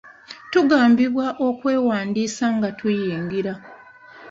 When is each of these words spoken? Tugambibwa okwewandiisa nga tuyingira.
Tugambibwa 0.51 1.27
okwewandiisa 1.47 2.45
nga 2.55 2.69
tuyingira. 2.77 3.53